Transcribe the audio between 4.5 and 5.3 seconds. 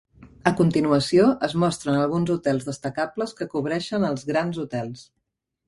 hotels".